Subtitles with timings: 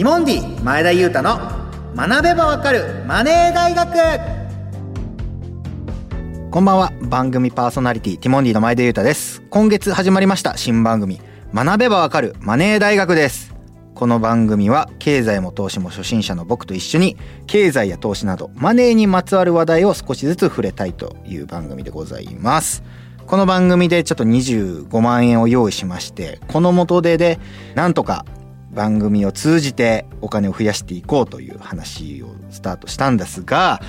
[0.00, 1.36] ティモンディ前田裕太の
[1.94, 3.90] 学べばわかるマネー大学。
[6.50, 9.42] こんばんは番組パーソナリティティモンディの前田裕太です。
[9.50, 11.20] 今月始まりました新番組
[11.52, 13.54] 学べばわかるマネー大学です。
[13.94, 22.82] この番組は経済も投資も初心者の僕と一緒に経済や投資などマネーにまつわる話題を少しずつ触れたいという番組でございます。
[23.26, 27.38] この番組でちょっと25万円を用意しましてこの元手で
[27.74, 28.24] なんとか
[28.72, 33.80] 番組を通じてお金を増やしていこうという話をスタートしたんですが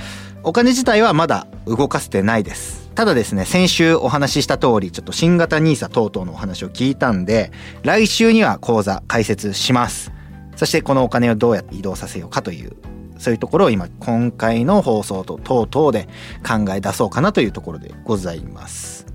[0.43, 2.81] お金自体はまだ動かせてないです。
[2.95, 7.51] ただですね先週お話しした通りちょっと新型 NISA 等々のお話を聞いたんで
[7.83, 10.11] 来週には講座開設します。
[10.57, 12.75] そしてこのお金をどうやって移動させようかという
[13.17, 16.07] そういうところを今今回の放送と等々で
[16.45, 19.05] 考え出そうかなというところでございます。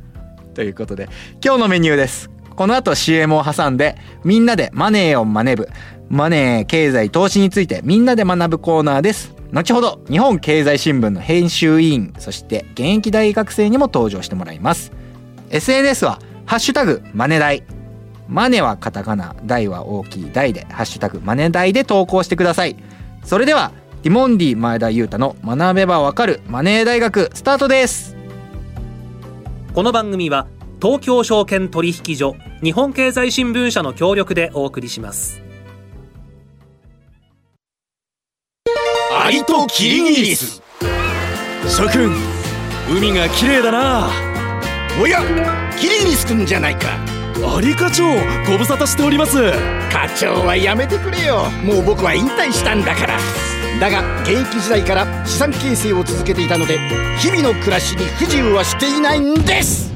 [0.55, 1.09] ということで
[1.45, 2.35] 今日のメニューです。
[2.56, 5.69] この後 CM を挟んでみんなでマネーを学ぶ。
[6.09, 9.34] マネー経済投資についてみんなで学ぶコーナーです。
[9.52, 14.93] 後ほど日本経済新聞の編集委員そして現役大学生にも登場してもらいます。
[15.51, 17.62] SNS はハッシュタグマネ大。
[18.29, 22.77] マネはカタカナ大は大きい大でハッシュタグマネ大で投稿してください。
[23.24, 28.16] それではティモンディ前田裕太の学べばわかるマネー大学スタートです。
[29.74, 30.46] この番組は
[30.80, 35.43] 東京証券取引所日本経済新聞社の協力でお送りします。
[39.18, 40.63] アリとキリギリス。
[41.68, 42.15] 諸君
[42.91, 44.10] 海が綺麗だな。
[45.01, 45.23] おや
[45.79, 46.88] キリギリス君じゃないか。
[47.57, 48.05] アリ課長
[48.51, 49.38] ご無沙汰しております。
[49.90, 51.45] 課長はやめてくれよ。
[51.65, 53.18] もう僕は引退したんだから。
[53.80, 56.79] だが現役時代から資産形成を続けていたので
[57.18, 59.96] 日々の暮らしに不自由はしていないんです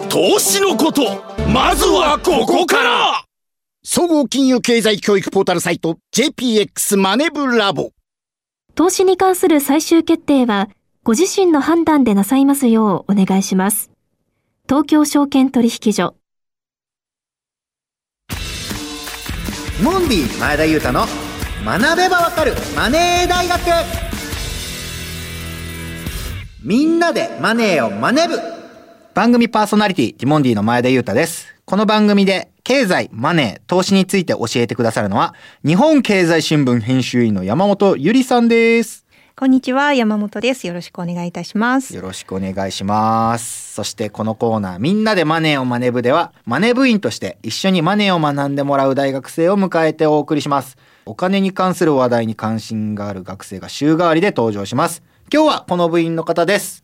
[0.11, 1.03] 投資のこと。
[1.47, 3.23] まずはここから。
[3.81, 7.91] 総合金融経済教育ポータルサイト JPX マネブラボ。
[8.75, 10.67] 投資に関する最終決定は
[11.05, 13.89] ご自身の判断でなさいますようお願いします。
[14.67, 16.15] 東京証券取引所。
[19.81, 21.05] モンディ前田裕太の
[21.63, 23.61] 学べばわかるマネー大学。
[26.63, 28.60] みんなでマネーを学ぶ
[29.13, 35.35] 番組パーソナリティティモンディの前田裕太ですこの番組で経済、マネー、投資について教えてくださるのは
[35.65, 39.05] 日本経済新聞編集員の山本ゆりさんです
[39.35, 40.67] こんにちは、山本です。
[40.67, 41.95] よろしくお願いいたします。
[41.95, 43.73] よろしくお願いします。
[43.73, 50.77] そしてこのコーナー、みんなでマネーを学ぶでは、マネ部員として一緒にマネーを学んでもらう大学生を迎えてお送りします。
[51.07, 55.01] お金に関する話題に関心がある学生が週替わりで登場します。
[55.33, 56.83] 今日はこの部員の方です。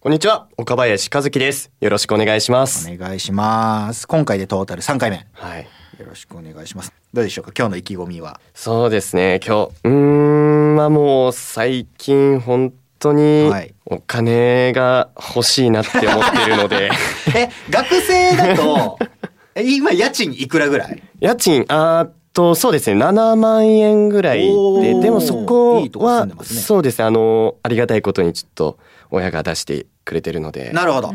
[0.00, 1.72] こんにちは、岡林和樹です。
[1.80, 2.88] よろしくお願いします。
[2.88, 4.06] お願いします。
[4.06, 5.26] 今回でトータル3回目。
[5.32, 5.62] はい。
[5.98, 6.92] よろしくお願いします。
[7.12, 7.52] どうでしょうか？
[7.58, 8.40] 今日の意気込みは？
[8.54, 16.90] そうですね、今日、うーん、まあもう最近本当にはいお金が欲しいなって思ってるので、
[17.36, 18.98] え、学生だと、
[19.56, 21.02] え今家賃いくらぐらい？
[21.18, 24.42] 家賃、あと、そうですね、7万円ぐらい
[24.80, 28.78] で、でもそこはでますねそうですね、あの、ありがたいことにちょっと
[29.10, 31.12] 親が出してくれてるので、なるほど。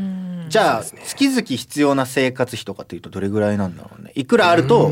[0.50, 4.12] じゃあ、月々必要な生活費とかっていうとどれぐらいなんだろうね。
[4.16, 4.92] いくらあると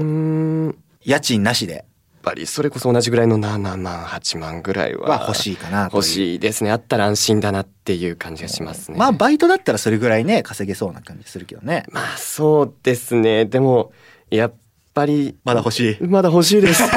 [1.03, 1.85] 家賃なしで
[2.21, 6.71] ぱりそれこそ同じぐらいの7万、8万ぐらいはは欲しいかな欲しいですね。
[6.71, 8.97] あったら安心だなっていう感じがしますね。
[8.97, 13.45] まあバイトだったらそれぐらいね稼げそうな感じするけどねまあそうですね。
[13.45, 13.91] でも、
[14.29, 14.53] やっ
[14.93, 16.81] ぱり、まだ欲しいまだ欲しいです。
[16.83, 16.91] もっ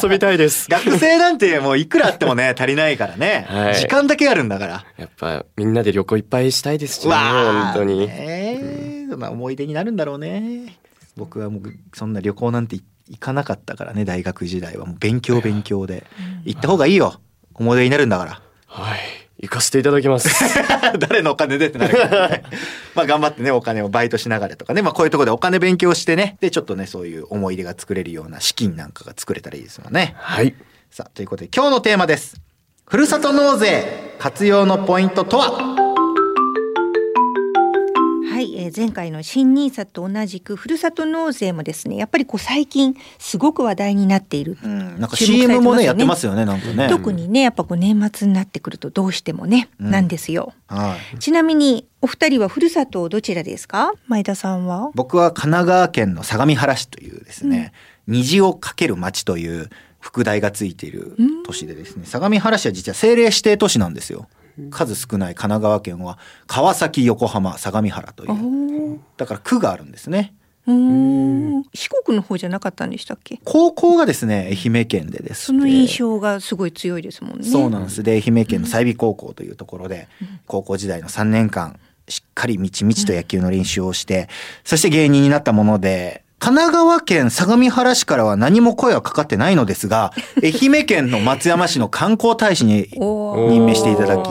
[0.00, 0.68] と遊びたいです。
[0.70, 7.14] 学生なんてもういくらあってもね足りないからね、はい時間だけあるんだからやっぱみんなで旅行いっぱいしたいですしね。
[7.14, 8.06] 本当に。
[8.06, 10.78] ねそんな思い出になるんだろうね
[11.16, 11.62] 僕はもう
[11.94, 12.76] そんな旅行なんて
[13.08, 16.04] 行かなかったからね大学時代はもう勉強勉強で
[16.44, 17.20] 行った方がいいよ
[17.54, 18.98] 思い出になるんだからはい。
[19.42, 20.28] 行かせていただきます。
[21.00, 22.44] 誰のお金でってなるからね。
[22.94, 24.82] まあ頑張ってねお金をバイトしながらとかね。
[24.82, 26.36] まあこういうところでお金勉強してね。
[26.40, 30.14] でちょっとねそういう思い出が作れるような資金なんかが作れたらいいですよね。
[30.16, 30.54] はい。
[30.90, 32.36] さあということで今日のテーマです。
[32.88, 35.71] ふるさと納税活用のポイントとは？
[38.74, 46.88] 前回の新ニーサと同じくふるさと納税もですねやっぱりこう最近すごく話題になっている、うん、なんか CM もねやってますよねなんかね。
[46.88, 49.90] 特にねやっぱこう年末になってくるとどうしてもね、うん。
[49.90, 50.52] なんですよ。
[50.66, 51.18] はい。
[51.18, 53.92] ちなみにお二人はふるさとどちらですか？
[54.08, 54.90] 前田さんは？
[54.94, 57.72] 僕は神奈川県の相模原市というですね、
[58.06, 59.68] 虹をかける町という
[60.00, 61.16] 副題がついている
[61.46, 64.26] 都市でですね、相模原市は実は政令指定都市なんですよ。
[64.70, 69.00] 数少ない神奈川県は川崎、横浜、相模原という。
[69.16, 70.34] だから区があるんですね。
[70.66, 71.62] うーん。
[71.74, 73.40] 四国の方じゃなかったんでしたっけ？
[73.44, 75.46] 高校がですね、愛媛県でです。
[75.46, 77.44] その印象がすごい強いですもんね。
[77.44, 78.02] そうなんです。
[78.02, 80.08] で、愛媛県の済美高校というところで、
[80.46, 84.28] 高校時代の3年間、しっかりみちみちと野球の練習をして、
[84.64, 90.12] そして芸人になったもので、神奈川県相模原市からは何も声はかかってないのですが、
[90.42, 94.28] 愛媛県の松山市の観光大使に任命していただき、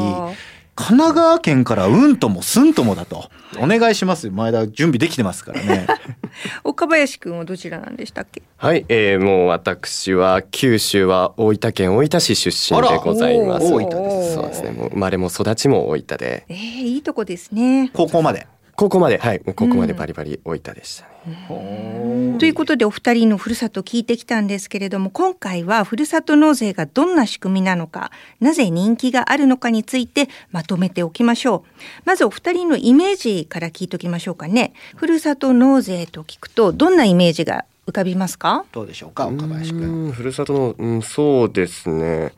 [0.76, 3.30] 神奈川県からうんともすんともだと。
[3.62, 4.30] お願いします。
[4.30, 5.88] 前田準備できてますからね。
[6.66, 8.42] 岡林くんはどちらなんでしたっけ？
[8.58, 13.68] はい、えー、もう私は九州は大分県大分市出身でございます。
[13.68, 14.72] 大分ですそうですね。
[14.72, 18.48] もう生まれも育ちも大分で、えー、いいとこですね高校まで。
[18.82, 22.36] 高校まではい、もう高校までバリバリ大分でしたね。
[22.40, 31.70] ということでお二人のふるさと聞いてきたんですけれども今回はふるさと納税がどんな仕組みなのかなぜ人気があるのかについてまとめておきましょう
[32.06, 38.66] まずお二人のイメージから聞いておきましょうかねふるさと納税と聞くとどんなイメージが浮かびますか？
[38.72, 40.06] どうでしょうか、岡林くん。
[40.06, 42.34] うんふるさとの、うん、そうですね。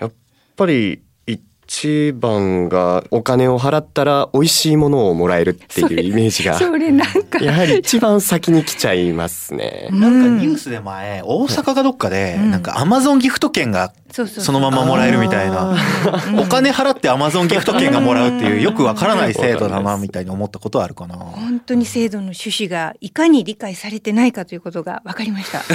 [0.00, 0.12] やっ
[0.56, 1.02] ぱり
[1.68, 9.88] 一番がお金を払ったら美味しいものをもらえるっていうイメージが、 それなんかやはり一番先に来ちゃいますね。
[9.92, 12.50] なんかニュースで前、大阪かどっかで、うん。
[12.50, 13.92] なんかアマゾンギフト券が
[14.26, 15.76] そのままもらえるみたいな。
[16.38, 21.16] お金払ってアマゾンギフト券がもらうっていうよくわからない制度だなみたいに思ったことはあるかな。
[21.16, 25.62] 本当に制度の趣旨がいかに理解されてないかということが分かりました。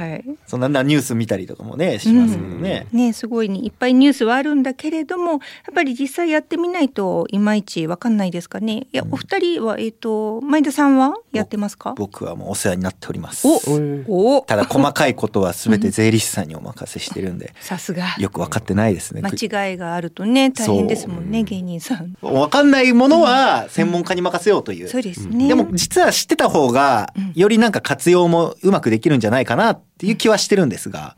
[0.00, 0.24] はい。
[0.46, 2.86] そんなニュース見たりとかもね、しますけどね。
[2.92, 5.40] ねすごいにいっぱいニュースはあるんだけれどもやっ
[5.74, 8.86] ぱり実際やってみないといまいち分かんないですかね。
[8.92, 11.94] いや、お二人はえっ、と前田さんはやってますか？
[11.96, 13.46] 僕はもうお世話になっております。
[13.46, 18.16] おおただ細かいことは全て税理士さんにお任せしてるんで、さすが。
[18.18, 19.22] よく分かってないですね。
[19.22, 19.30] 間
[19.70, 22.16] 違いがあるとね大変ですもんね芸人さん。
[22.20, 24.88] 分かんないものは専門家に任せようという。
[24.88, 25.48] そうですね。
[25.48, 31.16] でも実は知ってた方がうんよりなんか活用もうまくできるんじゃないかなっていう気はしてるんですが、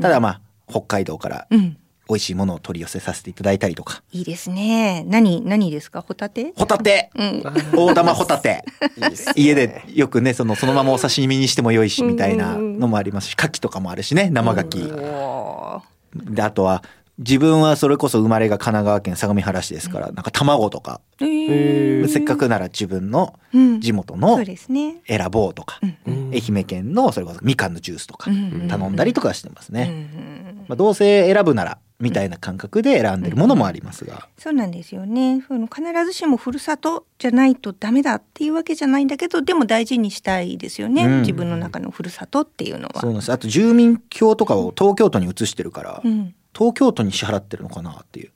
[0.00, 1.76] ただまあ北海道からうん
[2.10, 5.04] 美味しいものを取り寄せさせていただいたりとか、いいですね。
[5.06, 6.02] 何何ですか？
[6.02, 6.52] ホタテ？
[6.56, 7.42] ホタテ、うん。
[7.76, 8.64] 大玉ホタテ、
[9.36, 15.80] 家でよくねそのそのままお刺身にしても良いしみたいなのもありますし、牡蠣とかもあるしね生牡蠣。
[16.14, 16.82] であとは
[17.18, 22.08] 自分はそれこそ生まれが神奈川県相模原市ですから、なんか卵とか、えー。
[22.08, 23.80] せっかくなら自分のうん。
[23.82, 24.96] 地元そのうですね。
[25.06, 26.30] 選ぼうとか、うん。
[26.32, 29.84] 愛媛県のそれこそみかんのジュースとかうん頼んだりとかしてますね。
[29.84, 30.64] ん。
[30.66, 35.44] まあ、どうせ選ぶならみたいな感覚で選んでるものもありますが、そうなんですよね。
[35.46, 41.04] その必ずしもふるさとじゃないとダメだっていうわけじゃないんだけど、でも大事にしたいですよね。
[41.04, 41.20] うん。
[41.20, 43.00] 自分の中のふるさとっていうのは。
[43.00, 43.32] そうなんです。
[43.32, 48.30] あと住民票とかを東京都に移してるから、うん、東京都に支払ってるのかなっていう。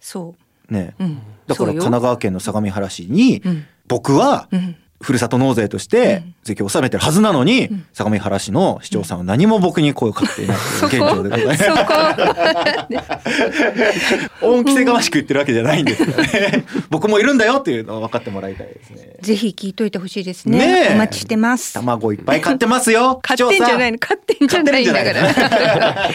[0.00, 0.34] そ
[0.68, 1.04] ね、う。
[1.04, 3.64] うん、だから神奈川県の相模原市にうん。
[3.88, 10.56] 僕はうん、ふるさと納税として税金を納めてるはずなのに、相模原市の市長さんは何も僕に声をかけていない
[10.90, 11.64] という現状でございます。
[11.64, 11.76] そこ。
[14.56, 16.64] 恩着せがましく言ってるわけじゃないんですよね。
[16.90, 19.16] 僕もいるんだよっていうのを分かってもらいたいですね。
[19.20, 20.58] ぜひ聞いといてほしいですね。
[20.58, 21.74] ねえお待ちしてます。
[21.74, 23.18] 卵いっぱい買ってますよ。
[23.22, 23.98] 買ってんじゃないの？
[23.98, 25.22] 買ってんじゃないんだから。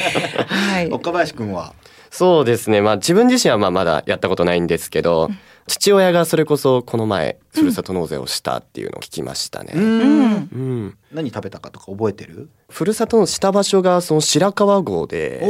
[0.48, 0.88] はい。
[0.90, 1.74] 岡林くんは？
[2.10, 2.82] そうですね。
[2.82, 5.30] まあ自分自身はまあまだやったことないんですけど、
[5.68, 9.74] 父親がそれこそこの前ふるさと納税をしたっていうのを聞きましたね。
[9.76, 9.80] う。
[9.80, 10.34] うんん。
[10.34, 10.98] うん。
[11.12, 12.50] 何食べたかとか覚えてる？
[12.70, 15.42] ふるさとのした場所がその白川郷で、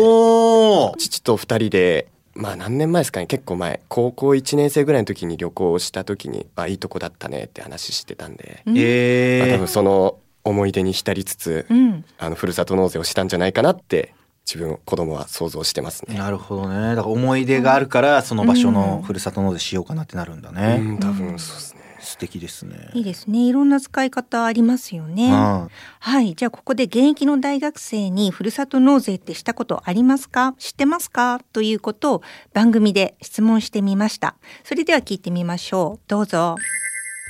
[0.98, 2.08] 父と二人で。
[2.34, 12.06] まあ何年前ですかね結構前高校1年生ぐらいの時に旅行をした時にあいいとこだったねって話してたんで、まあ、多え分その思い出に浸りつつ、うん。
[12.18, 14.14] あのふるさと納税をしたんじゃないかなって
[14.54, 16.18] 自分子供は想像してますー、ね。
[16.18, 16.96] なるほどね。
[16.96, 20.78] だから思い出があるからその場所のふるさと納税しようかなってなるんだうね。
[20.78, 21.82] ん多分そうですね。
[22.02, 22.90] 素敵ですね。
[22.96, 23.48] いいですね。
[23.48, 25.28] いろんな使い方ありますよね。
[25.32, 25.68] うん
[26.00, 26.34] はい。
[26.34, 30.56] じゃあここで現役の大学生にふるさと納税ってしたことありますか？
[30.58, 31.40] 知ってますか？
[31.54, 32.22] ということを
[32.54, 34.36] 番組で質問してみました。
[34.64, 36.00] それでは聞いてみましょう。
[36.08, 36.56] どうぞ。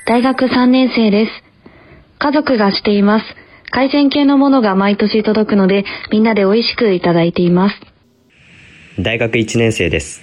[0.08, 1.32] 大学3年生です。
[2.20, 3.26] 家族がしています。
[3.74, 7.80] 海鮮系のものが毎年届くので、みんなで美味しくいただいています。
[9.00, 10.22] 大学1年生です。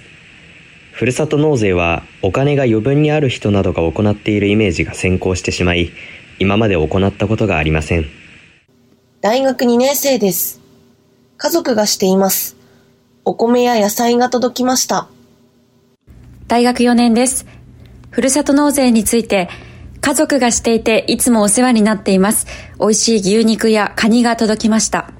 [0.93, 5.89] ふるさと納税はお金が余分にある人などが行っているイメージが先行してしまい、
[6.37, 8.05] 今まで行ったことがありません。
[9.21, 10.61] 大学2年生です。
[11.37, 12.55] 家族がしています。
[13.25, 15.07] お米や野菜が届きました。
[16.47, 17.47] 大学4年です。
[18.11, 19.49] ふるさと納税について、
[20.01, 22.47] 家族がしていていつもお世話になっています。
[22.79, 25.11] 美味しい牛肉やカニが届きました。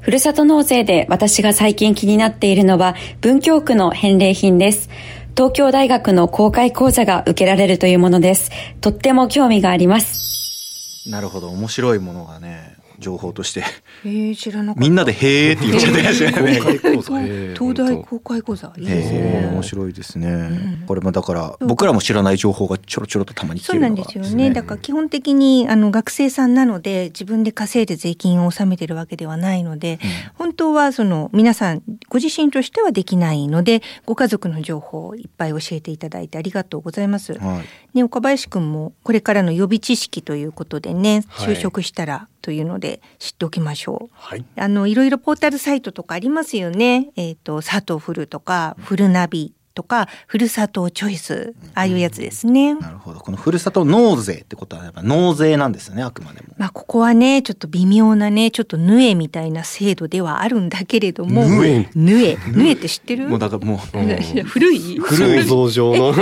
[0.00, 4.88] ふるさと納税で私が最近気になっているのは文京区の返礼品です。
[5.36, 8.50] 東京大学の公開講座が受けられるというものです。
[8.80, 11.08] とっても興味があります。
[11.08, 13.64] なるほど面白いものがね情報として。
[14.04, 14.80] えー、知らなかった。
[14.80, 16.58] みんなで「へーって言っちゃってましたよね。
[16.58, 17.20] 公開講座。
[17.20, 18.72] へー東大公開講座。
[18.76, 19.52] いいですへねー。
[19.52, 24.50] 面白いですね、これもだから僕らも知らない情報がちょろちょろとたまに聞そうなんけるのがですよね。
[24.50, 29.98] だから基本的にあの学生さんなので自分で稼いで税金を納めてるわけではないので、
[30.34, 37.34] 本当はその皆さんご自身としてはできないのでご家族の情報をいっぱい教えていただいてありがとうございます。
[37.34, 37.62] は
[37.94, 37.96] い。
[37.96, 41.54] ね岡林くんもこれからの予備知識ということでねはい。
[41.54, 44.14] 就職したらというので知っておきましょう。
[44.14, 44.44] はい。
[44.56, 47.10] あのいろいろポータルサイトとかありますよね。
[47.16, 52.74] えっ、と佐藤フルとかフルナビとかふるさとチョイスああいうやつですね。
[52.74, 53.20] なるほど。
[53.20, 56.48] このふるさと納税ってことはやっぱ納税なんですよねあくまでも。
[56.58, 63.28] まあここはねちょっと微妙なねちょっとヌエみたいな制度ではあるんだけれどもヌエヌエヌエって知ってる？
[63.30, 65.00] もうだからもう いや古い？
[65.00, 66.14] 想像上の。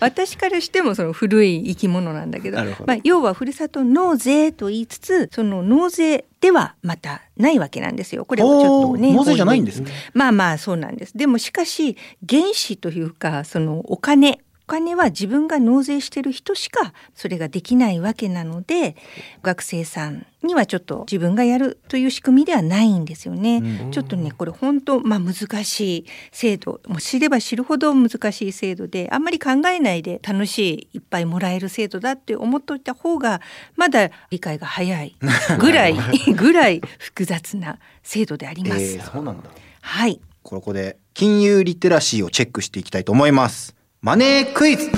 [0.00, 2.86] 私からしてもその古い生き物なんだけどなるほど。
[2.86, 8.24] まあ、要はふるさと納税と言いつつその納税ではまたないわけなんですよ。
[8.24, 11.18] これをちょっとね納税じゃないんですねまあまあそうなんです。
[11.18, 11.96] でもしかし
[12.28, 18.96] 原資というかそのお金お金は自分が納税してる人しかそれができないわけなので
[19.42, 23.90] 学生さんにはちょっと自分がやるという仕組みではないんですよね。
[23.90, 33.40] ちょっとねこれ本当まあ難しい制度もう知れば知るほど難しい制度であんまり考えないで楽しいいっぱいもらえる制度だって思っといた方が
[33.76, 35.16] まだ理解が早い
[35.58, 35.96] ぐらい
[36.36, 38.82] ぐらい複雑な制度であります。
[38.82, 44.90] えーそうなんだはいここで金融リテラシーをチェックしていきたいと思いますマネークイズ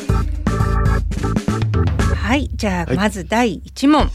[2.17, 4.11] はい、じゃあ、まず第1問。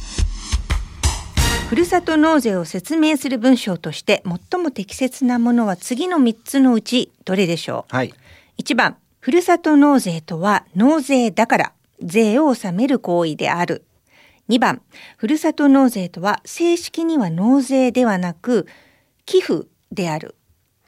[1.70, 4.22] ふるさと納税を説明する文章として
[4.52, 7.96] 最も適切なものは次の3つのうちどれでしょう？
[7.96, 8.14] はい
[8.60, 13.86] 1番、ふるさと納税とは納税だから税を納める行為である。
[14.50, 14.82] 2番、
[15.18, 18.68] ふるさと納税とは正式には納税ではなく
[19.26, 20.36] 寄付である。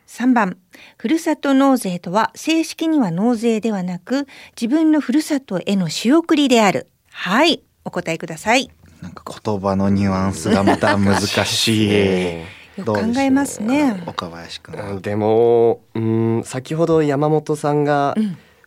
[0.08, 0.58] 3番、
[0.98, 4.28] ふるさと納税とは正式には納税ではなく
[4.60, 6.88] 自分のふるさとへの仕送りである。
[7.12, 8.70] はい、お答えください。
[9.02, 12.40] なんか言葉のニュアンスがまた難しい
[12.78, 14.04] よく考えますね。
[14.06, 18.16] 岡林くんはでも、うん、先ほど山本さんが、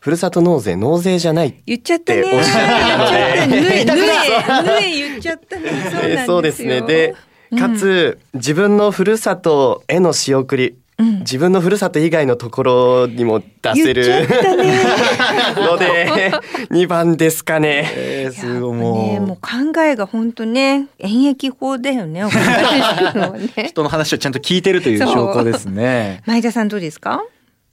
[0.00, 2.22] ふるさと納税納税じゃない言っちゃったね。
[2.22, 4.62] 言っちゃったのでゃった。
[4.62, 5.68] ぬえ、言っちゃったね。
[5.90, 6.08] そうなんですよ。
[6.08, 6.80] えーそうですね。
[6.82, 7.14] で、
[7.58, 14.26] かつ、自分のふるさとへの仕送り、自分のふるさと以外のところにも出せるね。
[15.56, 16.32] ので、
[16.70, 17.88] 2番ですかね。
[17.94, 18.76] えー、すごい。
[18.76, 19.26] ね、もう。
[19.28, 22.24] もう考えが本当ね、演疫法だよね。
[23.56, 26.22] ね人の話をちゃんと聞いてるという証拠ですね。
[26.26, 27.22] 前田さんどうですか？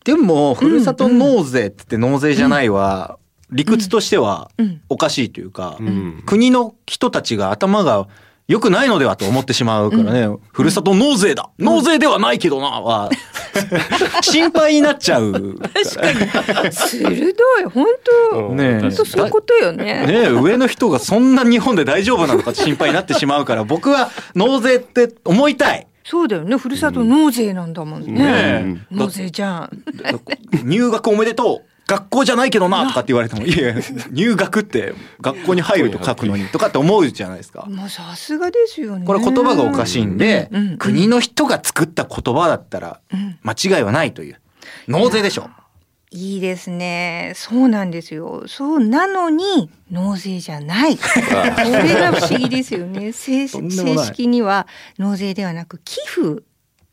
[0.03, 3.17] でもふるさと納税って言って納税じゃないは、
[3.51, 4.51] 理屈としては
[4.87, 5.79] おかしいというか、
[6.27, 8.07] 国の人たちが頭が
[8.47, 11.49] 良くないのではと思ってしまうからね、ふるさと納税だ。
[11.57, 13.09] 納税ではないけどなは。
[14.21, 15.31] 心配になっちゃう
[16.71, 17.85] 鋭い、本
[18.31, 18.49] 当。
[18.53, 18.79] ねえ。
[18.81, 20.05] 本当そういうことよね。
[20.05, 25.87] ねえ上の人がそんな日本で大丈夫なのかって心配になってしまうから 僕は納税って思いたい。
[26.03, 26.55] そうだよね。
[26.57, 28.11] ふるさと納税なんだもんね。
[28.11, 28.95] ねえ。
[28.95, 29.69] 納税じゃん。
[30.63, 37.65] 入学おめでとう学校じゃないけどなとかって言われても、いやいや、入学って学校に入ると書くのにとかって思うじゃないですか。
[37.69, 39.05] もうさすがですよね。
[39.05, 40.49] これ言葉がおかしいんで、
[40.79, 43.01] 国の人が作った言葉だったら
[43.43, 44.39] 間違いはないという。
[44.87, 45.49] 納税でしょ。
[46.11, 47.33] いいですね。
[47.35, 48.45] そうなんですよ。
[48.47, 50.95] そうなのに納税じゃない。
[50.97, 53.11] これが不思議ですよね。
[53.11, 54.65] 正式には
[54.97, 56.43] 納税ではなく寄付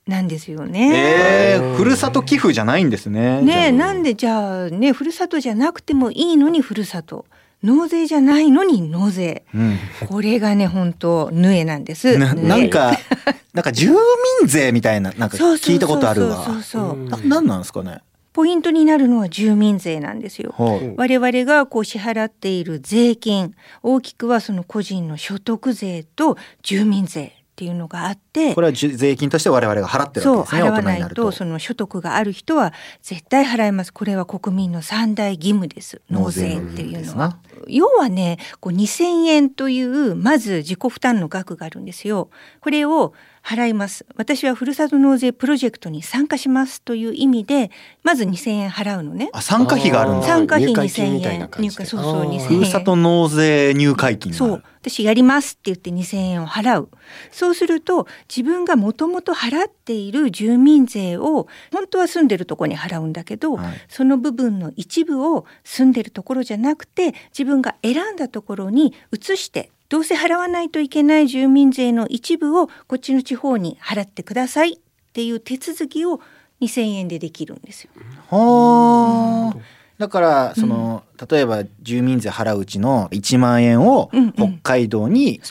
[0.06, 0.92] なんですよね。
[0.94, 3.40] ええふるさと寄付じゃないんですね。
[3.40, 7.24] ねえなんでじゃあねふるさとじゃなくてもいいのにふるさと
[7.62, 9.78] 納税じゃないのに納税うん
[10.08, 12.18] これがね本当ヌエなんです。
[12.18, 12.98] なんか、
[13.54, 13.98] なんか住民
[14.46, 16.44] 税みたいな、なんか聞いたことあるわ。
[16.44, 17.98] そうそうななんなんですかね？
[18.32, 20.54] ポイントになるのは住民税なんですよ。
[20.56, 37.38] はい我々がこう支払っている税金大きくはその個人の所得税と住民税っていうのがあってこれは税金として我々が払ってるわけですね払わないとその所得がある人は絶対払いますこれは国民の三大義務です納税っていうのは。
[37.68, 42.28] 要はねこう2,000円というまず自己負担の額があるんですよ。
[42.60, 44.06] これを払います。
[44.16, 47.70] 私はふるさと納税プロジェクトに参加しますという意味で
[48.02, 49.30] まず2,000円払うのね。
[49.32, 50.26] あ参加費があるんだ。
[50.26, 51.82] 参加費入会金2,000みたいな円感じで。
[51.82, 52.40] 入会そうそう2,000円。
[52.46, 54.62] ふるさと納税入会金そう。
[54.80, 56.88] 私やりますって言って2,000円を払う。
[57.32, 63.74] そうすると自分がもともと払っている住民税を本当は住んでるところに払うんだけど、はい。
[63.88, 74.78] その部分の一部を住んでるところじゃなくて自分が選んだところに移してどうせ払わないといけない住民税の一部をこっちの地方に払ってくださいっ
[75.12, 76.18] ていう手続きを
[76.62, 77.90] 2,000円でできるんですよ。
[78.30, 79.81] はあ。
[80.02, 84.32] だからその、例えば住民税払ううちの1万円をうんうん。
[84.32, 85.42] 北海道に移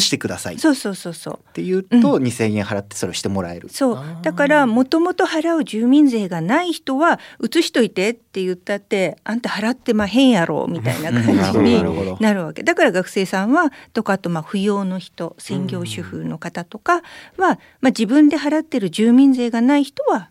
[0.00, 0.54] してください。
[0.54, 1.38] っそうそうそうそう。
[1.52, 3.68] ていうと2,000円払ってそれをしてもらえる。
[3.68, 3.98] そう。
[4.22, 12.62] だからもともと払う住民税がない人は移しといてって言ったってあんた払ってまへんやろみたいな感じなになるわけ。
[12.62, 17.02] だから学生さんはとかあとまあ扶養の人専業主婦の方とかは、
[17.36, 20.30] まあ、自分で払ってる住民税がない人は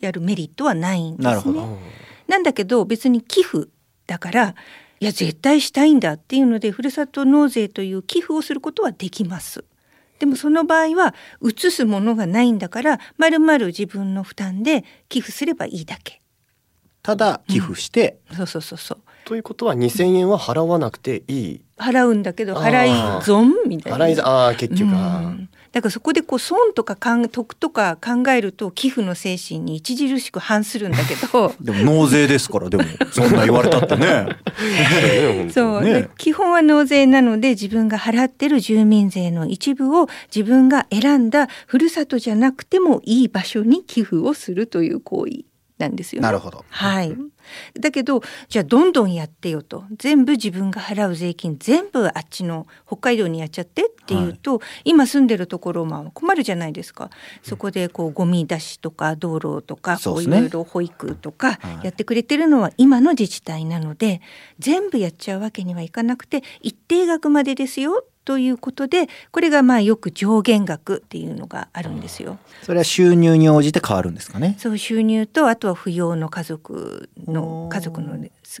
[0.00, 1.28] やるメリットはないんですね。
[1.28, 1.78] なるほど。
[2.30, 3.68] なんだけど別に寄付
[4.06, 4.54] だから
[5.00, 9.64] いや絶対したいんだっていうのでふるさと納税という寄付をすることはできます。
[10.20, 16.20] でもその場合は移すものがないんだからまるまる自分の負担で寄付すればいいだけ。
[17.02, 18.98] ただ寄付して、そうそうそうそう。
[19.24, 24.06] ということは2,000円は払わなくていい払うんだけど払い損みたいな。
[24.06, 31.54] 払いざああ結局うはんだからそこでこう損とかかん得とか考えると寄付の精神に著しく反するんだけど。
[31.60, 32.84] でも納税ですからでも。
[33.12, 34.26] そんな言われたってね。
[35.52, 35.92] そう、ね。
[35.92, 45.49] で基本は納税なので自分が払ってる住民税の一部を自分が選んだふるさとじゃなくてもいい場所に寄付をするという行為
[45.80, 46.26] なんですよね。
[46.26, 46.64] なるほど。
[46.68, 47.16] はい。
[47.80, 49.84] だけどじゃあどんどんやってよと。
[49.96, 57.10] 全部自分が払う税金全部あっちの北海道にやっちゃってっていうと、今住んでるところまあ困るじゃないですか。
[57.42, 64.20] そこでこうゴミ出しとか道路とかこういろいろ保育とかやってくれてるのは今の自治体なので
[64.58, 72.38] 全部やっちゃうわけにはいかなくて一定額までですよということでこれがまあよく上限額っていうのがあるんですよ。
[72.62, 74.56] それは収入に応じて変わるんですかね？
[74.58, 78.16] そう収入とあとは扶養の家族の家族の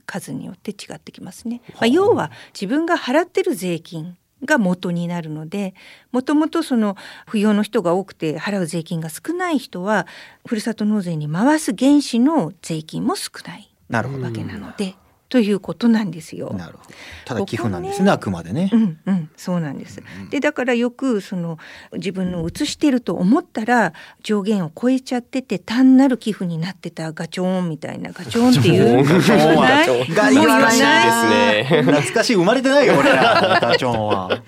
[0.06, 1.60] 数によって違ってきますね。
[1.74, 5.74] まあ、要は自分が払ってる税金が元になるので
[6.12, 6.96] もともとその
[7.28, 10.06] 扶養の人が多くて払う税金が少ない人は
[10.46, 14.24] ふるさと納税に回す原資の税金も少ないなるほど。
[14.24, 14.94] わけなので、
[15.30, 16.52] ということなんですよ。
[16.52, 16.90] なるほど。
[17.24, 18.76] ただ寄付なんですねあくまでねう。
[18.76, 20.02] んうん、そうなんです。
[20.28, 21.58] でだからよくその
[21.92, 23.92] 自分の移してると思ったら
[24.24, 34.42] 上限を超えちゃってて単なる寄付になってたガチョーンみたいなガチョーンっていうガチョーンはないガもう言わないですね懐かしい生まれてないよ俺らガチョンは。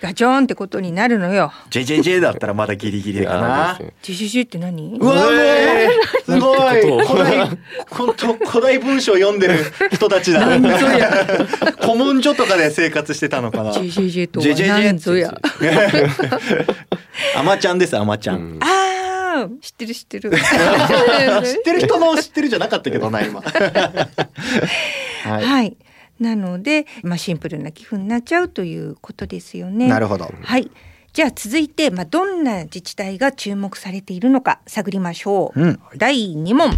[0.00, 1.52] ガチョーンってことになるのよ。
[1.70, 3.78] JJJ だったらまだギリギリかな。
[4.02, 4.98] ジュジュジュって何？
[4.98, 5.24] うわもう
[6.24, 7.58] すごい古代
[7.90, 10.44] 本当古代文章読んでる人たちだ。
[11.80, 13.72] 古文書とかで生活してたのかな。
[13.72, 15.34] ジュジュジュとは JJJ 何ぞや。
[17.36, 18.58] アマちゃんですアマちゃん。
[18.60, 20.30] ああ知ってる知ってる。
[20.36, 20.38] 知っ
[21.64, 23.40] てる人の知ってるじゃなかったけどな今。
[23.40, 23.50] は
[25.40, 25.44] い。
[25.44, 25.76] はい。
[26.20, 29.88] なので、まあ、シンプルな寄付になっちゃうということですよね。
[29.88, 30.32] なるほど。
[30.42, 30.70] はい。
[31.12, 35.60] じゃあ続いて、まあ、どんな自治体が注目されているのか探りましょう。
[35.60, 36.70] うん第2問。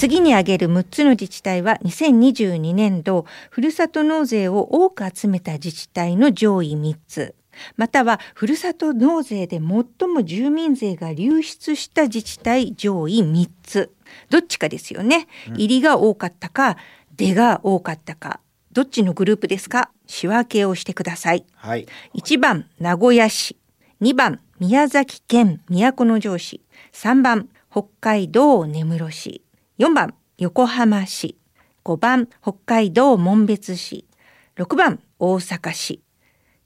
[0.00, 7.34] 次に挙げる6つの自治体は2022年度ふるさと納税を多く集めた自治体の上位3つ。
[7.76, 13.92] またはふるさと納税で最も住民税が流出した自治体上位3つ。
[14.30, 16.78] どっちかですよね、入りが多かったか
[17.14, 18.40] 出が多かったか。
[18.72, 19.90] どっちのグループですか？
[20.06, 21.44] 仕分けをしてください。
[21.56, 21.86] はい。
[22.14, 23.58] 1番名古屋市。
[24.00, 26.62] 2番宮崎県都城市。
[26.94, 29.42] 3番北海道根室市
[29.80, 31.38] 4番横浜市。
[31.86, 34.04] 5番北海道紋別市。
[34.58, 36.02] 6番大阪市。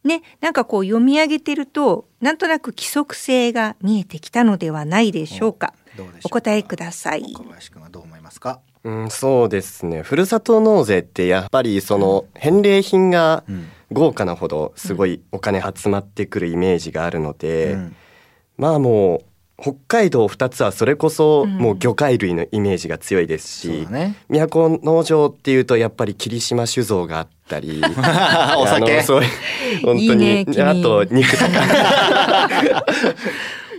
[0.03, 5.74] ね、なんかこう読み上げてるとなんとなく規則性が見えてきたのではないでしょうか。
[5.96, 7.22] どうでしょうお答えください。
[7.33, 8.59] 小林くんはどう思いますか？
[8.83, 10.03] うん、そうですね。
[10.03, 13.68] ふるさと納税ってやっぱりその返礼品がうん。
[13.92, 17.96] 豪華なほどすごいお金集まってくるイメージがあるので、うん。
[18.57, 19.24] まあもう
[19.61, 21.59] 北海道2つはそれこそうん。
[21.59, 24.17] もう魚介類のイメージが強いですし、そうだね。
[24.29, 27.81] 都農場っていうとやっぱり霧島酒造があったり
[28.59, 28.95] お酒。
[28.95, 29.23] あのそう
[29.85, 30.62] 本当にいいね君。
[30.62, 32.49] あと肉とか。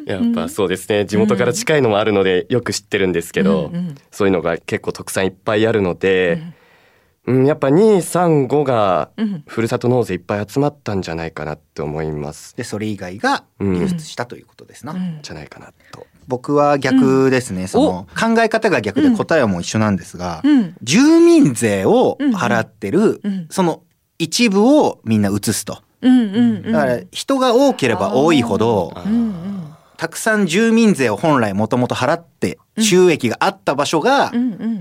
[0.06, 1.06] やっぱそうですね。
[1.06, 3.96] 地元から近いのもあるのでよく知ってるんですけど、うんうん。
[4.12, 6.54] そういうのが結構特産いっぱいあるので、うん
[7.28, 9.44] やっぱ235がうん。
[9.48, 12.56] ふるさと納税いっぱい集まったんじゃないかなって思います。
[12.56, 15.20] でそれ以外が流出したということですな、うん。
[15.22, 16.06] じゃないかなと。
[16.28, 20.76] 僕は逆ですね、その考え方が逆で答えはもう一緒なんですが、うん。
[20.82, 23.48] 住民税を払ってる、うん。
[23.50, 23.82] その
[24.18, 25.82] 一部をみんな移すと。
[26.02, 26.72] うんうんうん。
[26.72, 34.32] だから人が多ければ多いほど、うんうんたくさん住民税を本来もともと払って収益があった場所が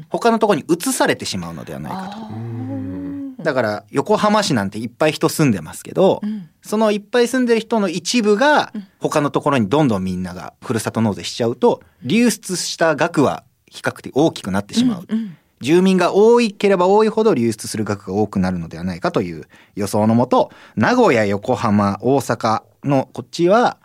[0.08, 3.44] 他のところに移されてしまうのではないかと。
[3.44, 6.48] だから横浜市なんていっぱい人住んでますけど、うん。
[6.62, 15.06] そのいっぱい住んでる人の一部が他のところにどんどんみんながふるさと納税しちゃうと流出した額は比較的大きくなってしまう。
[15.06, 19.46] うん住民が多いければ多いほど流出する額が多くなるのではないかという
[19.76, 23.78] 予想のもと名古屋横浜大阪のこっちは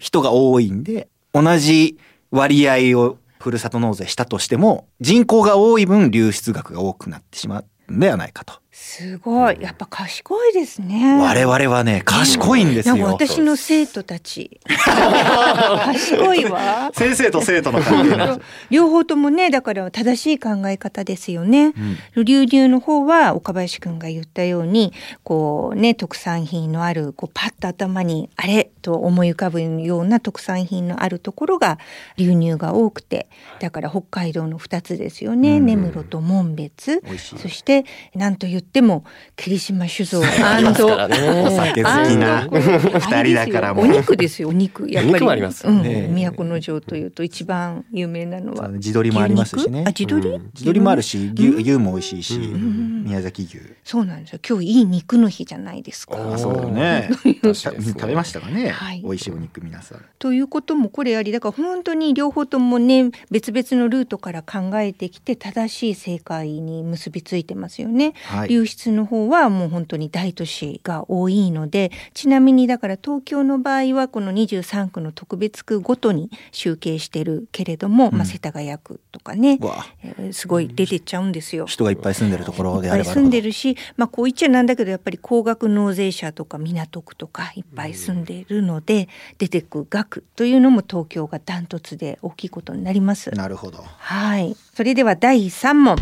[0.00, 1.96] 人が多いんで同じ
[2.32, 8.54] 割合をふるさと納税したとしても人口が多い分流出額が多くなってしまうんではないかと。
[8.72, 9.60] すごい。
[9.60, 11.20] やっぱ賢いですね。
[11.20, 13.04] 我々はね賢いんですよ。
[13.04, 14.60] 私の生徒たち。
[14.68, 16.92] 賢いわ。
[16.94, 21.72] 先生と生徒の関係両方ともねだから正しい考え方ですよね。
[22.14, 24.92] 流入の方は岡林くんが言ったように
[25.24, 31.78] こうね特産品のあるこうパッと頭にあれと思い浮かぶような特産品のあるところが
[32.16, 33.26] 流入が多くて
[33.58, 37.02] だから北海道の2つですよね、根室と紋別。
[37.36, 39.04] そして何と言っても
[39.36, 41.16] 霧島酒造 ありますからね。
[41.46, 44.90] お酒好きな二人だからお肉ですよお肉。
[44.90, 45.40] やっぱり。
[45.40, 46.08] ね。
[46.10, 49.84] うん、都城というと一番有名なのは地鶏もありますしね。
[49.86, 53.58] あ地鶏、地鶏もあるし牛牛も美味しいし宮崎牛。
[53.84, 54.40] そうなんですよ。
[54.46, 56.16] 今日いい肉の日じゃないですか。
[56.34, 57.10] あそうだね。
[57.54, 58.68] 食べましたかね。
[58.68, 59.02] はい。
[59.02, 60.04] 美味しいお肉皆さん。
[60.18, 68.14] ということもこれありだから本当に両方ともね別々のルートから考えてきて正しい正解に結びついてますよね。
[68.24, 79.60] はい流出の方はもう本当に大都市が多いのでちなみにだから東京の場合はこの23区の特別区ごとに集計してるけれども、まあ、世田谷区とかね、
[80.02, 81.66] えーすごい出てっちゃうんですよ。
[81.66, 83.10] 人がいっぱい住んでるところいであれば。
[83.10, 89.08] っぱい住んでるし、まあ、こう言っちゃなんだけどやっぱり高額納税者とか港区とかいっぱい住んでいるので、
[89.38, 93.30] 出てく額というのも東京がダントツで大きいことになります。
[93.30, 93.82] なるほど。
[93.82, 94.56] はい。
[94.74, 95.96] それでは第3問。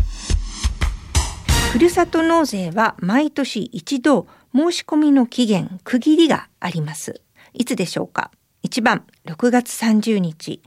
[1.71, 7.21] ふるさと納税は毎年一度申し込みの期限、区切りがあります。
[7.53, 8.31] いつでしょうか
[8.63, 10.61] ?1 番6月30日、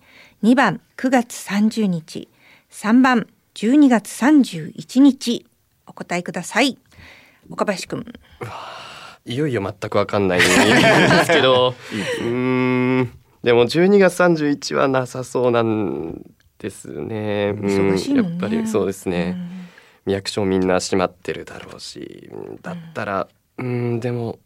[0.44, 2.28] 2番9月30日、
[2.70, 5.46] 3番12月31日。
[5.86, 6.78] お答えください。
[7.50, 8.06] 岡林くん。
[9.24, 10.48] いよいよ全くわかんないんで
[11.24, 11.74] すけど
[12.22, 13.12] うーん
[13.44, 16.22] でも12月31はなさそうなん
[16.58, 17.54] ですね。
[17.56, 19.36] うん忙しいもんねやっぱりそうですね。
[20.06, 22.30] 役所みんな閉まってるだろうし
[22.62, 24.38] だったらうんでも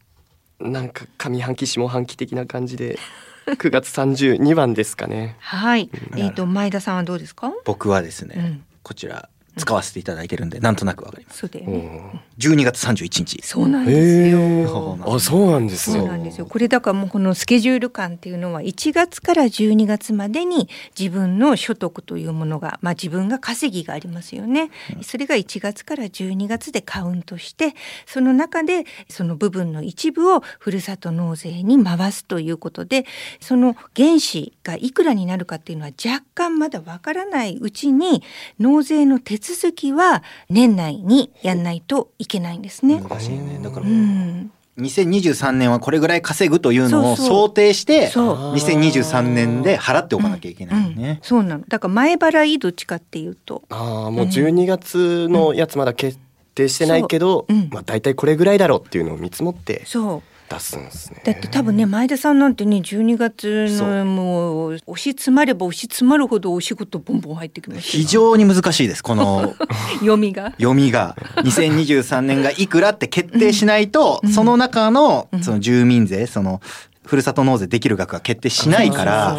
[0.59, 2.97] なんか上半期下半期的な感じで
[3.47, 5.37] 9月32番ですかね。
[5.39, 5.89] はい。
[6.17, 7.53] えっ、と、前田さんはどうですか？
[7.63, 11.39] 僕はですね、うんこちら使わせていただいてるんで、なんとなくわかります。
[11.39, 12.21] そうだよね。
[12.37, 13.41] 12月31日。
[13.43, 14.97] そうなんですよ。
[15.05, 16.07] あそうなんですそうね。
[16.07, 16.45] なんですよ。
[16.45, 24.69] これだからもうこのスケジュール感っていうのは1月から12月までに自分の所得というものが、まあ自分が稼ぎがありますよね。
[25.01, 27.73] それが1月から12月でカウントして、
[28.05, 33.05] その中でその部分の一部をふるさと納税に回すということで、
[33.39, 38.21] その原資がいくらになるかっていうのは若干まだわからないうちに
[38.59, 43.01] 納税の手続きは年内にやんないといけないんですね。
[43.01, 43.59] 難しいね。
[43.61, 44.51] だからう、ん。
[44.77, 51.19] 2023年はこれぐらい稼ぐというのを想定して、そう2023年で払っておかなきゃいけないね。
[51.23, 51.63] そうなの。
[51.67, 53.63] だから前払いどっちかっていうと。
[53.69, 56.19] ああもう12月のやつまだ決
[56.53, 60.36] 定してないけど、まあ大体これぐらいだろうっていうのを見積もってそう。
[60.49, 61.21] 出すんですね。
[61.23, 69.03] だって多分ね前田さんなんてね12月のもう押し詰まれば押し詰まるほどお仕事ボンボン入ってきます非常に難しいです。
[69.03, 69.55] この
[69.99, 70.51] 読みが。
[70.51, 76.61] 読みが2023年がいくらって決定しないと、その中のその住民税その
[77.05, 79.37] ふるさと納税できる額が決定しないから。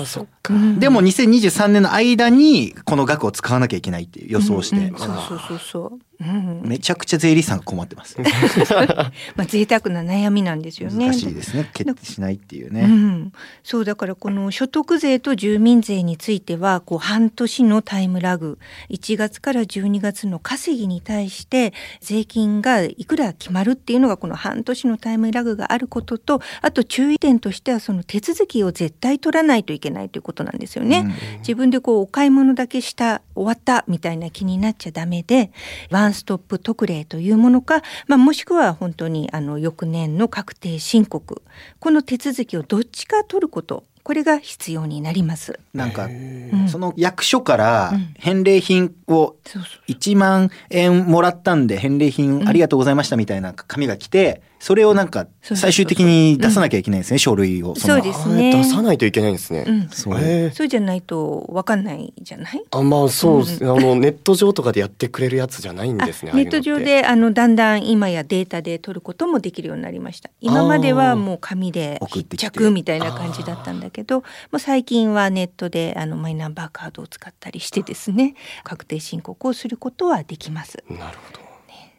[0.78, 6.07] でも2023年の間にこの額を使わなきゃいけないっていう予想して、うんそうそうそうそう。
[6.20, 8.16] うん、めちゃくちゃ税理士さんが困ってます。
[9.36, 11.06] まあ贅沢な悩みなんですよね。
[11.06, 11.70] 難しいですね。
[11.72, 12.82] 決定しないっていうね。
[12.82, 18.58] うん、そうだからこの所得税と住民税についてはこう半年のタイムラグ
[18.90, 31.04] 1月から12月の稼ぎに対して税金がいくら決まるっていうのがこの半年のタイムラグがあることとあと注意点としてはその手続きを絶対取らないといけないということなんですよね。
[31.06, 35.50] うん自分でこうお買い物だけした終わったみたいな気になっちゃダメで
[35.90, 41.42] ワンストップ特例というものか、まあ、もしくは本当にあの翌年の確定申告。
[41.78, 45.60] この手続きをどっちか取ることこれが必要になります。
[45.74, 46.68] なんか、うん。
[46.70, 48.14] その役所からうん。
[48.18, 57.68] 返礼品をそうそう1万円もらったんで返礼品ありがとうございましたみたいな紙が来て、それをなんか最終的に出さなきゃいけないんですね、書類を。
[57.68, 59.64] のそうですあね出さないといけないんですね。
[59.66, 59.88] うん。
[59.90, 60.50] そう。
[60.52, 62.62] そうじゃないと分かんないじゃない？
[62.70, 66.12] あまあそうです、あのネット上とかでやってくれるやつじゃないんあで。
[66.12, 66.32] すね。
[66.34, 70.30] ネット上であのだんだん今やデータで取ることもできるようになりました。
[70.40, 72.50] 今まではもう紙で必送ってきて。
[72.50, 78.34] 着みたいな感じだったんだけどもう最近はネットであのマイナンバーカードを使ったりしてですね。
[78.64, 80.82] 確定申告をすることはできます。
[80.90, 81.47] なるほど。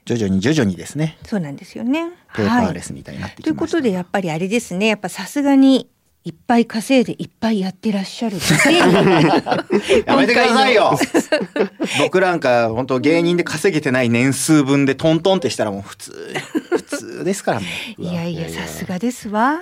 [0.09, 2.09] 徐々に徐々にですね、そうなんですよね。
[2.35, 3.43] ペーパーはいレスみたいになってきました。
[3.43, 4.87] ということでやっぱりあれですね。
[4.87, 5.87] やっぱさすがに
[6.25, 8.37] いっぱい稼いでいっぱいやってらっしゃる
[10.05, 10.97] やめてくださいよ。
[12.01, 16.33] 僕なんか本当芸人で稼げてない年数分でトントンってしたらもう普通
[16.71, 17.65] 普通ですからも
[17.99, 18.01] う。
[18.01, 19.61] いやいやいやいやさすがですわ。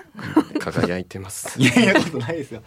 [0.60, 1.54] 輝いてます。
[1.58, 2.62] いやいやことないですよ。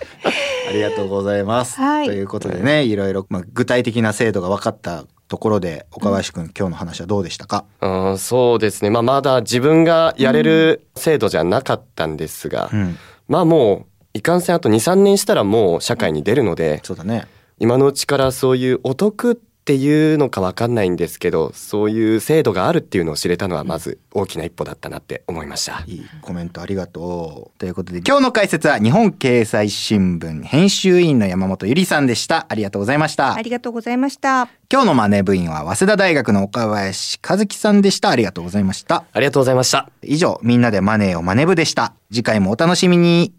[0.69, 1.77] ありがとうございます。
[1.77, 2.07] はい。
[2.07, 7.65] ということでね、いろいろ、まあ、具体的な制度が分かったところで、岡林くん、今日の話はどうでしたか？
[7.79, 8.91] あーそうですね。
[8.91, 12.97] まあまだ自分がやれる制度じゃなかったんですが、うん。
[13.29, 17.29] まあもういかんせんあと2、3年したらもう社会に出るので、そうだね。
[17.61, 19.41] 今のうちからそういうお得
[19.71, 25.85] っていうのかわかんないんですけど、そういう制度があるっていうのを知れたのはまず大きな一歩だったなって思いました。
[25.87, 27.59] いいコメントありがとう。
[27.61, 32.47] ということで、今日の解説は日本経済新聞編集員の山本ゆりさんでした。
[32.49, 33.43] ありがとうございましたあ。
[33.43, 38.09] りがとうございました今日のマネ部員は早稲田大学の岡林和樹さんでした。
[38.09, 39.05] ありがとうございました。
[39.13, 39.89] ありがとうございました。
[40.03, 41.95] 以上、みんなでマネーをマネ部でした。
[42.11, 43.33] 次回もお楽しみに。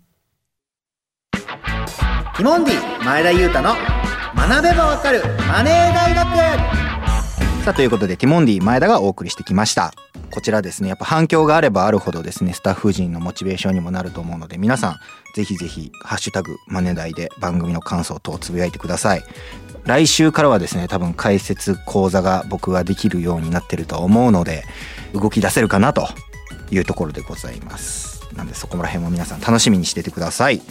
[1.33, 3.75] ティモンディ前田裕太の
[4.51, 6.27] 学べばわかるマネー大学。
[7.63, 9.93] さあということでティモンディ前田がお送りしてきました。
[10.29, 14.95] こちらですねやっぱ反響があればあるほどですねスタッフ陣のモチベーションにもなると思うので皆さん
[15.35, 19.23] ぜひぜひハッシュタグマネ大で番組の感想等をつぶやいてください。
[19.85, 24.65] 来週からはですね多分解説講座が僕はできるようになってると思うので
[25.13, 26.09] 動き出せるかなと
[26.71, 28.19] いうところでございます。
[28.35, 30.61] なのでそこら辺も皆さん楽しみにしててください。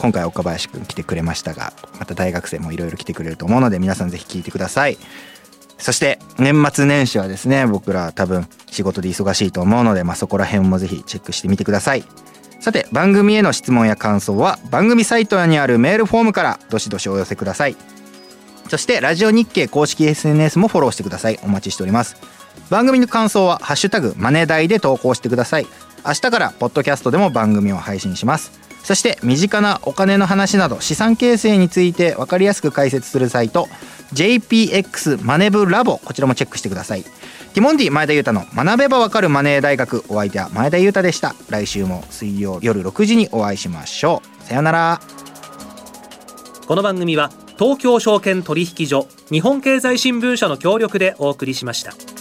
[0.00, 4.98] 今回岡林くん来てくれましたがまた大学生もいろいろ来てくれると思うので皆さんぜひ聞いてください。
[5.78, 12.04] そして年末年始はですね僕ら多分仕事で忙しいと思うので、まあ、そこら辺もぜひチェックしてみてください。
[12.60, 17.76] さて番組への質問や感想は番組サイトにあるメールフォームからどしどしお寄せください。
[18.68, 21.38] そしてラジオ日経公式 SNS もフォローしてください。
[21.42, 22.16] お待ちしております。
[22.68, 25.66] 番組の感想は「ハッシュタグマネダイ」で投稿してください。
[26.06, 28.69] 明日からポッドキャストでも番組を配信します。
[28.82, 33.68] そして身近なお金の話など資産形成について分かりやすく解説するサイト
[34.14, 37.04] JPX マネブラボこちらもチェックしてください。
[37.52, 41.34] ティモンディ前田裕太の学べばわかるマネー大学お相手は前田裕太でした。
[41.48, 44.44] 来週も水曜夜6時にお会いしましょう。
[44.44, 45.00] さようなら。
[46.66, 52.19] この番組は東京証券取引所日本経済新聞社の協力でお送りしました。